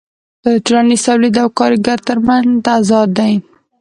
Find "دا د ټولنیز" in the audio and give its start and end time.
0.43-1.01